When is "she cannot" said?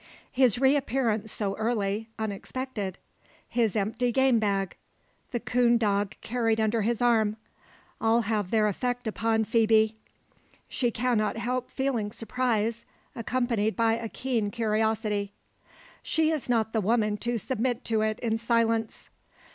10.67-11.37